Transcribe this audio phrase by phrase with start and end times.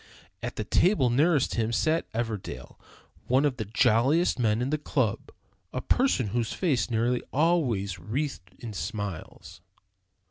[0.41, 2.79] At the table nearest him sat Everdell,
[3.27, 5.31] one of the jolliest men in the club,
[5.71, 9.61] a person whose face was nearly always wreathed in smiles.